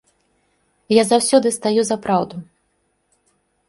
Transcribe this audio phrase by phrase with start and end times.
[0.95, 2.35] Я заўсёды стаю за праўду!